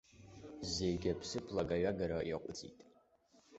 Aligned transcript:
Зегьы 0.73 1.09
аԥсыԥ 1.13 1.45
лагаҩагара 1.55 2.19
иаҟәыҵит. 2.29 2.77